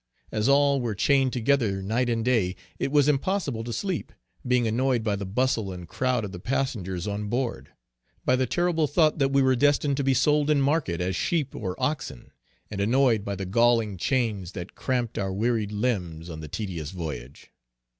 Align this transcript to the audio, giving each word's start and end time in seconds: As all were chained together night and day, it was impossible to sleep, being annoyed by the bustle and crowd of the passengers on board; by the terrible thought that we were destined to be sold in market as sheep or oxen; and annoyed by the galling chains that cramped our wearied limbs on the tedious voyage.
As 0.31 0.49
all 0.49 0.81
were 0.81 0.95
chained 0.95 1.31
together 1.31 1.79
night 1.79 2.09
and 2.09 2.25
day, 2.25 2.55
it 2.79 2.91
was 2.91 3.07
impossible 3.07 3.63
to 3.63 3.71
sleep, 3.71 4.11
being 4.47 4.65
annoyed 4.67 5.03
by 5.03 5.15
the 5.15 5.27
bustle 5.27 5.71
and 5.71 5.87
crowd 5.87 6.25
of 6.25 6.31
the 6.31 6.39
passengers 6.39 7.07
on 7.07 7.29
board; 7.29 7.69
by 8.25 8.35
the 8.35 8.47
terrible 8.47 8.87
thought 8.87 9.19
that 9.19 9.29
we 9.31 9.43
were 9.43 9.55
destined 9.55 9.97
to 9.97 10.03
be 10.03 10.15
sold 10.15 10.49
in 10.49 10.59
market 10.59 11.01
as 11.01 11.15
sheep 11.15 11.55
or 11.55 11.79
oxen; 11.79 12.31
and 12.71 12.81
annoyed 12.81 13.23
by 13.23 13.35
the 13.35 13.45
galling 13.45 13.95
chains 13.95 14.53
that 14.53 14.73
cramped 14.73 15.19
our 15.19 15.31
wearied 15.31 15.71
limbs 15.71 16.31
on 16.31 16.39
the 16.39 16.47
tedious 16.47 16.89
voyage. 16.89 17.51